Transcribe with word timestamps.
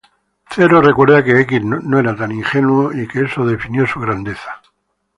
Zero 0.51 0.81
recuerda 0.81 1.23
que 1.23 1.41
X 1.41 1.61
no 1.63 1.99
era 1.99 2.15
tan 2.15 2.31
ingenuo 2.31 2.91
y 2.91 3.07
que 3.07 3.21
eso 3.25 3.45
definió 3.45 3.85
su 3.85 3.99
grandeza. 3.99 4.59